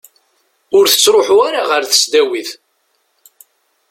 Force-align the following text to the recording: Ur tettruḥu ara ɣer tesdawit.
Ur 0.77 0.85
tettruḥu 0.87 1.37
ara 1.47 1.61
ɣer 1.69 1.81
tesdawit. 1.85 2.49